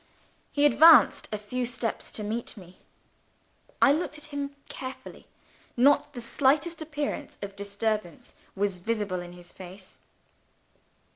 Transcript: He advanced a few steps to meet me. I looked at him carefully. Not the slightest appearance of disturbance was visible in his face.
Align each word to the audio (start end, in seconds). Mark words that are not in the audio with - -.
He 0.51 0.65
advanced 0.65 1.29
a 1.31 1.37
few 1.37 1.63
steps 1.63 2.11
to 2.13 2.23
meet 2.23 2.57
me. 2.57 2.79
I 3.79 3.91
looked 3.91 4.17
at 4.17 4.25
him 4.33 4.55
carefully. 4.67 5.27
Not 5.77 6.13
the 6.13 6.21
slightest 6.21 6.81
appearance 6.81 7.37
of 7.43 7.55
disturbance 7.55 8.33
was 8.55 8.79
visible 8.79 9.19
in 9.19 9.33
his 9.33 9.51
face. 9.51 9.99